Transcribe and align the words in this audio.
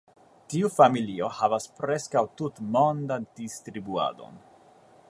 Tiu 0.53 0.69
familio 0.77 1.29
havas 1.41 1.67
preskaŭ 1.81 2.25
tutmondan 2.41 3.29
distribuadon. 3.43 4.43